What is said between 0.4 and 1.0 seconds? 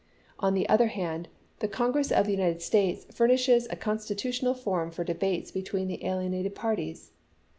the other